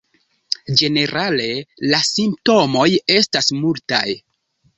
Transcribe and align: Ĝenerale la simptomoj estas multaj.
Ĝenerale 0.79 1.45
la 1.91 1.99
simptomoj 2.07 2.87
estas 3.19 3.53
multaj. 3.61 4.03